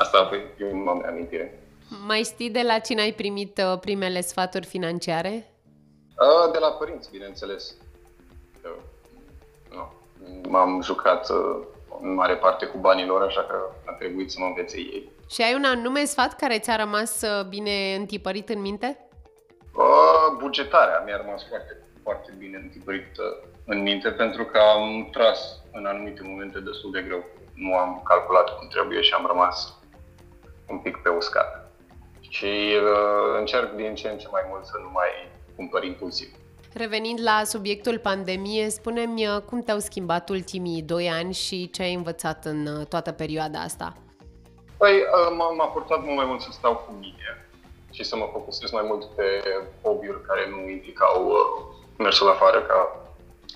Asta 0.02 0.16
e 0.58 0.64
o 0.86 0.90
amintire. 1.10 1.46
Mai 2.06 2.22
știi 2.30 2.50
de 2.50 2.62
la 2.70 2.78
cine 2.78 3.00
ai 3.00 3.12
primit 3.12 3.54
uh, 3.58 3.78
primele 3.78 4.20
sfaturi 4.20 4.66
financiare? 4.66 5.53
De 6.52 6.58
la 6.58 6.68
părinți, 6.68 7.10
bineînțeles. 7.10 7.74
Nu. 9.70 9.92
M-am 10.48 10.82
jucat 10.82 11.28
în 12.00 12.14
mare 12.14 12.36
parte 12.36 12.66
cu 12.66 12.78
banii 12.78 13.06
lor, 13.06 13.22
așa 13.22 13.42
că 13.42 13.56
a 13.84 13.92
trebuit 13.92 14.30
să 14.30 14.36
mă 14.40 14.46
învețe 14.46 14.76
ei. 14.76 15.12
Și 15.30 15.42
ai 15.42 15.54
un 15.54 15.64
anume 15.64 16.04
sfat 16.04 16.36
care 16.36 16.58
ți-a 16.58 16.76
rămas 16.76 17.24
bine 17.48 17.94
întipărit 17.94 18.48
în 18.48 18.60
minte? 18.60 19.08
Bugetarea 20.38 21.02
mi-a 21.04 21.16
rămas 21.16 21.48
foarte, 21.48 21.82
foarte 22.02 22.34
bine 22.38 22.56
întipărită 22.56 23.22
în 23.66 23.82
minte 23.82 24.10
pentru 24.10 24.44
că 24.44 24.58
am 24.58 25.08
tras 25.12 25.38
în 25.72 25.86
anumite 25.86 26.20
momente 26.24 26.58
destul 26.60 26.90
de 26.90 27.02
greu. 27.02 27.24
Nu 27.54 27.76
am 27.76 28.02
calculat 28.04 28.58
cum 28.58 28.68
trebuie 28.68 29.00
și 29.00 29.14
am 29.14 29.26
rămas 29.26 29.78
un 30.68 30.78
pic 30.78 30.96
pe 30.96 31.08
uscat. 31.08 31.72
Și 32.20 32.52
uh, 32.82 33.38
încerc 33.38 33.72
din 33.72 33.94
ce 33.94 34.08
în 34.08 34.18
ce 34.18 34.28
mai 34.30 34.42
mult 34.48 34.64
să 34.64 34.78
nu 34.82 34.90
mai 34.92 35.08
cumpăr 35.56 35.84
impulsiv. 35.84 36.28
Revenind 36.72 37.20
la 37.22 37.42
subiectul 37.44 37.98
pandemie, 37.98 38.68
spune-mi 38.68 39.26
uh, 39.26 39.40
cum 39.40 39.60
te-au 39.62 39.78
schimbat 39.78 40.28
ultimii 40.28 40.82
doi 40.82 41.08
ani 41.08 41.32
și 41.32 41.70
ce 41.70 41.82
ai 41.82 41.94
învățat 41.94 42.44
în 42.44 42.66
uh, 42.66 42.86
toată 42.86 43.12
perioada 43.12 43.58
asta? 43.58 43.92
Păi, 44.76 44.94
uh, 44.94 45.54
m-a 45.56 45.66
purtat 45.66 46.02
mult 46.04 46.16
mai 46.16 46.24
mult 46.24 46.40
să 46.40 46.48
stau 46.52 46.74
cu 46.74 46.92
mine 47.00 47.48
și 47.90 48.04
să 48.04 48.16
mă 48.16 48.28
focusez 48.32 48.70
mai 48.70 48.84
mult 48.86 49.04
pe 49.04 49.24
hobby-uri 49.82 50.26
care 50.26 50.48
nu 50.50 50.68
implicau 50.68 51.32
mersul 51.98 52.28
afară, 52.28 52.62
ca 52.62 53.04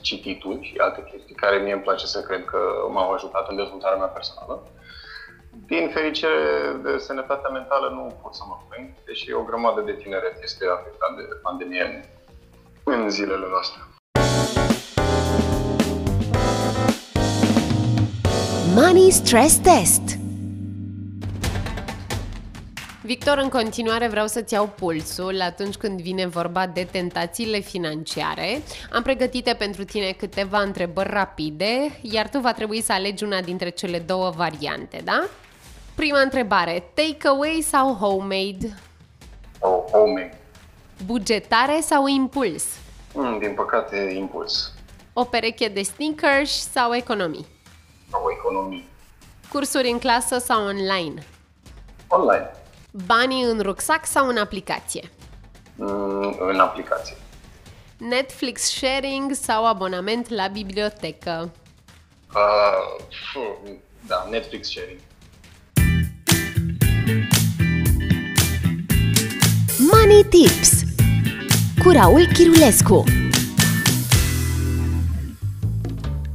cititul 0.00 0.58
și 0.62 0.74
alte 0.78 1.08
chestii 1.10 1.34
care 1.34 1.56
mie 1.56 1.72
îmi 1.72 1.82
place 1.82 2.06
să 2.06 2.20
cred 2.22 2.44
că 2.44 2.58
m-au 2.90 3.12
ajutat 3.12 3.48
în 3.48 3.56
dezvoltarea 3.56 3.98
mea 3.98 4.06
personală. 4.06 4.66
Din 5.50 5.90
fericire 5.92 6.38
de 6.82 6.98
sănătatea 6.98 7.50
mentală 7.50 7.88
nu 7.88 8.16
pot 8.22 8.34
să 8.34 8.42
mă 8.46 8.56
plâng, 8.68 8.88
deși 9.04 9.32
o 9.32 9.42
grămadă 9.42 9.80
de 9.80 9.92
tineret 9.92 10.42
este 10.42 10.64
afectat 10.78 11.16
de 11.16 11.22
pandemie 11.42 12.04
în 12.84 13.10
zilele 13.10 13.46
noastre. 13.48 13.80
Money 18.74 19.10
Stress 19.10 19.58
Test 19.58 20.17
Victor, 23.08 23.38
în 23.38 23.48
continuare 23.48 24.08
vreau 24.08 24.26
să-ți 24.26 24.54
iau 24.54 24.66
pulsul 24.66 25.40
atunci 25.40 25.74
când 25.74 26.00
vine 26.00 26.26
vorba 26.26 26.66
de 26.66 26.88
tentațiile 26.90 27.58
financiare. 27.58 28.62
Am 28.92 29.02
pregătite 29.02 29.54
pentru 29.54 29.84
tine 29.84 30.10
câteva 30.10 30.60
întrebări 30.60 31.10
rapide, 31.10 31.98
iar 32.02 32.28
tu 32.28 32.38
va 32.38 32.52
trebui 32.52 32.80
să 32.80 32.92
alegi 32.92 33.24
una 33.24 33.40
dintre 33.40 33.68
cele 33.68 33.98
două 33.98 34.30
variante, 34.30 35.00
da? 35.04 35.24
Prima 35.94 36.20
întrebare, 36.20 36.90
takeaway 36.94 37.60
sau 37.62 37.94
homemade? 37.94 38.78
Oh, 39.58 39.84
homemade. 39.92 40.38
Bugetare 41.06 41.80
sau 41.80 42.06
impuls? 42.06 42.64
Mm, 43.14 43.38
din 43.38 43.54
păcate, 43.54 43.96
impuls. 43.96 44.72
O 45.12 45.24
pereche 45.24 45.68
de 45.68 45.82
sneakers 45.82 46.70
sau 46.70 46.94
economii? 46.94 47.46
Sau 48.10 48.26
economii. 48.38 48.88
Cursuri 49.52 49.90
în 49.90 49.98
clasă 49.98 50.38
sau 50.38 50.64
online? 50.64 51.26
Online. 52.08 52.50
Banii 52.90 53.42
în 53.42 53.60
rucsac 53.60 54.06
sau 54.06 54.28
în 54.28 54.36
aplicație? 54.36 55.10
Mm, 55.76 56.36
în 56.38 56.58
aplicație. 56.58 57.16
Netflix 57.98 58.62
sharing 58.62 59.32
sau 59.32 59.66
abonament 59.66 60.28
la 60.28 60.46
bibliotecă? 60.46 61.50
Uh, 62.34 63.76
da, 64.06 64.26
Netflix 64.30 64.68
sharing. 64.68 64.98
Money 69.92 70.24
Tips 70.24 70.82
cu 71.82 71.90
Raul 71.90 72.26
Chirulescu 72.32 73.04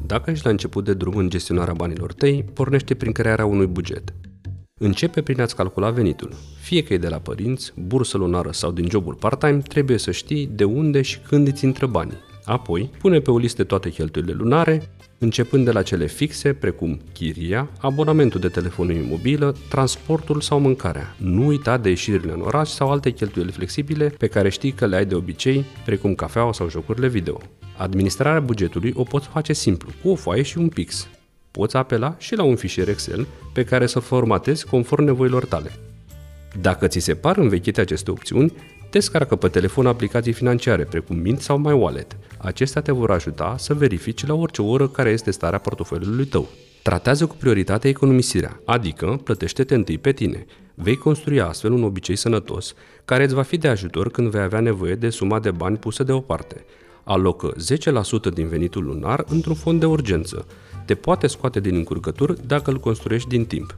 Dacă 0.06 0.30
ești 0.30 0.46
la 0.46 0.52
început 0.52 0.84
de 0.84 0.94
drum 0.94 1.16
în 1.16 1.30
gestionarea 1.30 1.74
banilor 1.74 2.14
tăi, 2.14 2.46
pornește 2.54 2.96
prin 2.96 3.12
crearea 3.12 3.46
unui 3.46 3.66
buget. 3.66 4.14
Începe 4.84 5.22
prin 5.22 5.42
a-ți 5.42 5.56
calcula 5.56 5.90
venitul. 5.90 6.34
Fie 6.62 6.84
că 6.84 6.94
e 6.94 6.98
de 6.98 7.08
la 7.08 7.18
părinți, 7.18 7.74
bursă 7.76 8.18
lunară 8.18 8.52
sau 8.52 8.72
din 8.72 8.90
jobul 8.90 9.14
part-time, 9.14 9.58
trebuie 9.58 9.98
să 9.98 10.12
știi 10.12 10.50
de 10.54 10.64
unde 10.64 11.02
și 11.02 11.20
când 11.20 11.48
îți 11.48 11.66
intră 11.66 11.86
banii. 11.86 12.18
Apoi, 12.46 12.90
pune 13.00 13.20
pe 13.20 13.32
o 13.32 13.38
listă 13.38 13.64
toate 13.64 13.90
cheltuielile 13.90 14.36
lunare, 14.38 14.90
începând 15.18 15.66
de 15.66 15.72
la 15.72 15.82
cele 15.82 16.08
fixe, 16.08 16.54
precum 16.54 17.00
chiria, 17.14 17.70
abonamentul 17.80 18.40
de 18.40 18.48
telefonie 18.48 19.06
mobilă, 19.10 19.56
transportul 19.70 20.42
sau 20.42 20.60
mâncarea. 20.60 21.16
Nu 21.18 21.46
uita 21.46 21.78
de 21.78 21.90
ieșirile 21.90 22.32
în 22.32 22.42
oraș 22.42 22.70
sau 22.70 22.92
alte 22.92 23.10
cheltuieli 23.12 23.52
flexibile 23.52 24.16
pe 24.18 24.28
care 24.28 24.50
știi 24.50 24.72
că 24.72 24.86
le 24.86 24.96
ai 24.96 25.06
de 25.06 25.16
obicei, 25.16 25.66
precum 25.86 26.16
cafeaua 26.16 26.54
sau 26.54 26.70
jocurile 26.70 27.08
video. 27.08 27.38
Administrarea 27.78 28.40
bugetului 28.40 28.94
o 28.96 29.04
poți 29.04 29.28
face 29.28 29.54
simplu, 29.54 29.90
cu 30.02 30.10
o 30.10 30.16
foaie 30.16 30.42
și 30.42 30.58
un 30.58 30.70
pix. 30.70 31.08
Poți 31.58 31.76
apela 31.76 32.16
și 32.18 32.36
la 32.36 32.44
un 32.44 32.56
fișier 32.56 32.90
Excel 32.90 33.28
pe 33.54 33.64
care 33.64 33.86
să 33.86 34.00
formatezi 34.00 34.66
conform 34.66 35.04
nevoilor 35.04 35.46
tale. 35.46 35.72
Dacă 36.62 36.88
ți 36.88 37.00
se 37.00 37.16
par 37.16 37.38
învechite 37.38 37.82
aceste 37.82 38.12
opțiuni, 38.12 38.54
Descarcă 38.94 39.36
pe 39.36 39.48
telefon 39.48 39.88
aplicații 39.88 40.34
financiare, 40.34 40.84
precum 40.84 41.16
Mint 41.16 41.40
sau 41.40 41.58
MyWallet. 41.58 42.18
Acestea 42.38 42.82
te 42.82 42.92
vor 42.92 43.12
ajuta 43.12 43.56
să 43.58 43.74
verifici 43.74 44.26
la 44.26 44.34
orice 44.34 44.62
oră 44.62 44.88
care 44.88 45.10
este 45.10 45.32
starea 45.32 45.60
portofoliului 45.60 46.26
tău. 46.26 46.48
Tratează 46.82 47.26
cu 47.26 47.36
prioritate 47.36 47.88
economisirea, 47.88 48.60
adică 48.66 49.22
plătește-te 49.24 49.76
întâi 49.76 49.98
pe 49.98 50.12
tine. 50.12 50.46
Vei 50.74 50.96
construi 50.96 51.42
astfel 51.42 51.72
un 51.72 51.84
obicei 51.84 52.16
sănătos, 52.16 52.74
care 53.06 53.24
îți 53.24 53.34
va 53.34 53.42
fi 53.42 53.58
de 53.58 53.68
ajutor 53.68 54.12
când 54.12 54.30
vei 54.30 54.42
avea 54.42 54.60
nevoie 54.60 54.96
de 54.96 55.10
suma 55.10 55.40
de 55.40 55.52
bani 55.52 55.78
pusă 55.78 56.04
deoparte. 56.04 56.66
Alocă 57.04 57.54
10% 58.30 58.34
din 58.34 58.48
venitul 58.48 58.84
lunar 58.84 59.24
într-un 59.28 59.56
fond 59.56 59.80
de 59.80 59.86
urgență. 59.86 60.46
Te 60.86 60.96
poate 60.96 61.28
scoate 61.28 61.60
din 61.60 61.76
încurcături 61.76 62.48
dacă 62.48 62.72
îl 62.72 62.80
construiești 62.80 63.30
din 63.30 63.46
timp. 63.46 63.76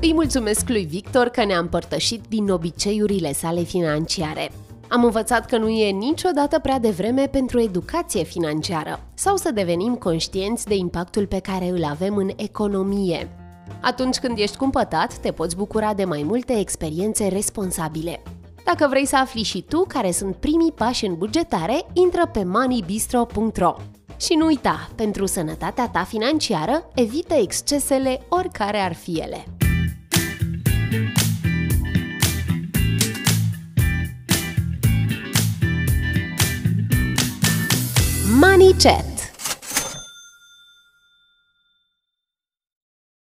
Îi 0.00 0.12
mulțumesc 0.12 0.68
lui 0.68 0.84
Victor 0.84 1.26
că 1.26 1.44
ne-a 1.44 1.58
împărtășit 1.58 2.22
din 2.28 2.50
obiceiurile 2.50 3.32
sale 3.32 3.62
financiare. 3.62 4.50
Am 4.88 5.04
învățat 5.04 5.46
că 5.46 5.56
nu 5.56 5.68
e 5.68 5.90
niciodată 5.90 6.58
prea 6.58 6.78
devreme 6.78 7.26
pentru 7.26 7.60
educație 7.60 8.22
financiară 8.22 9.00
sau 9.14 9.36
să 9.36 9.50
devenim 9.54 9.94
conștienți 9.94 10.66
de 10.66 10.74
impactul 10.74 11.26
pe 11.26 11.38
care 11.38 11.68
îl 11.68 11.84
avem 11.84 12.16
în 12.16 12.30
economie. 12.36 13.28
Atunci 13.80 14.16
când 14.16 14.38
ești 14.38 14.56
cumpătat, 14.56 15.18
te 15.18 15.32
poți 15.32 15.56
bucura 15.56 15.94
de 15.94 16.04
mai 16.04 16.22
multe 16.22 16.58
experiențe 16.58 17.28
responsabile. 17.28 18.22
Dacă 18.72 18.86
vrei 18.88 19.06
să 19.06 19.16
afli 19.16 19.42
și 19.42 19.64
tu 19.68 19.84
care 19.88 20.10
sunt 20.10 20.36
primii 20.36 20.72
pași 20.72 21.06
în 21.06 21.14
bugetare, 21.14 21.86
intră 21.92 22.26
pe 22.32 22.44
moneybistro.ro. 22.44 23.76
Și 24.16 24.34
nu 24.34 24.46
uita, 24.46 24.88
pentru 24.94 25.26
sănătatea 25.26 25.88
ta 25.88 26.04
financiară, 26.04 26.88
evită 26.94 27.34
excesele 27.34 28.20
oricare 28.28 28.78
ar 28.78 28.94
fi 28.94 29.12
ele. 29.18 29.44
Money 38.40 38.74
Chat 38.78 39.15